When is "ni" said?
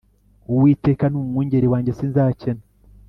1.09-1.17